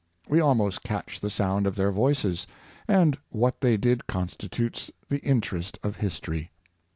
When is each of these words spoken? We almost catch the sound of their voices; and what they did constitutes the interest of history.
We 0.27 0.39
almost 0.39 0.81
catch 0.83 1.19
the 1.19 1.29
sound 1.29 1.67
of 1.67 1.75
their 1.75 1.91
voices; 1.91 2.47
and 2.87 3.19
what 3.29 3.61
they 3.61 3.77
did 3.77 4.07
constitutes 4.07 4.89
the 5.09 5.19
interest 5.21 5.77
of 5.83 5.97
history. 5.97 6.49